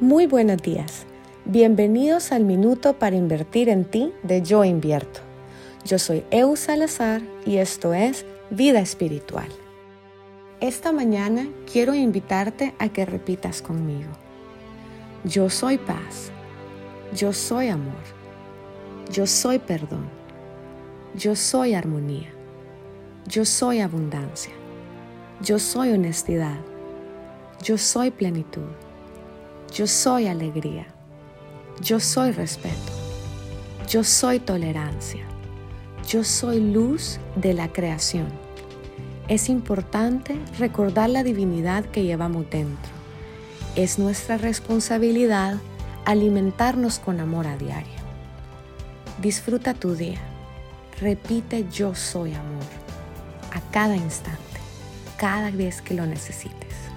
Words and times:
Muy 0.00 0.26
buenos 0.26 0.62
días. 0.62 1.04
Bienvenidos 1.44 2.32
al 2.32 2.46
Minuto 2.46 2.94
para 2.94 3.16
Invertir 3.16 3.68
en 3.68 3.84
Ti 3.84 4.14
de 4.22 4.40
Yo 4.40 4.64
Invierto. 4.64 5.20
Yo 5.84 5.98
soy 5.98 6.24
Eu 6.30 6.56
Salazar 6.56 7.20
y 7.44 7.58
esto 7.58 7.92
es 7.92 8.24
Vida 8.48 8.80
Espiritual. 8.80 9.48
Esta 10.58 10.90
mañana 10.92 11.46
quiero 11.70 11.94
invitarte 11.94 12.74
a 12.78 12.88
que 12.88 13.04
repitas 13.04 13.60
conmigo. 13.60 14.08
Yo 15.24 15.50
soy 15.50 15.76
paz. 15.76 16.32
Yo 17.14 17.34
soy 17.34 17.68
amor. 17.68 18.02
Yo 19.12 19.26
soy 19.26 19.58
perdón. 19.58 20.08
Yo 21.14 21.36
soy 21.36 21.74
armonía. 21.74 22.32
Yo 23.26 23.44
soy 23.44 23.80
abundancia. 23.80 24.54
Yo 25.42 25.58
soy 25.58 25.90
honestidad. 25.90 26.56
Yo 27.62 27.76
soy 27.76 28.10
plenitud. 28.10 28.70
Yo 29.72 29.86
soy 29.86 30.26
alegría. 30.26 30.84
Yo 31.80 32.00
soy 32.00 32.32
respeto. 32.32 32.92
Yo 33.88 34.02
soy 34.02 34.40
tolerancia. 34.40 35.24
Yo 36.08 36.24
soy 36.24 36.58
luz 36.60 37.20
de 37.36 37.54
la 37.54 37.72
creación. 37.72 38.26
Es 39.28 39.48
importante 39.48 40.40
recordar 40.58 41.08
la 41.08 41.22
divinidad 41.22 41.84
que 41.84 42.02
llevamos 42.02 42.50
dentro. 42.50 42.90
Es 43.76 43.96
nuestra 44.00 44.38
responsabilidad 44.38 45.58
alimentarnos 46.04 46.98
con 46.98 47.20
amor 47.20 47.46
a 47.46 47.56
diario. 47.56 48.00
Disfruta 49.22 49.72
tu 49.72 49.94
día. 49.94 50.20
Repite 51.00 51.66
yo 51.70 51.94
soy 51.94 52.34
amor 52.34 52.64
a 53.52 53.60
cada 53.70 53.94
instante, 53.94 54.40
cada 55.16 55.52
vez 55.52 55.80
que 55.80 55.94
lo 55.94 56.06
necesites. 56.06 56.90